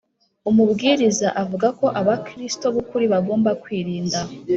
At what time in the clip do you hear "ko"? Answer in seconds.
1.79-1.85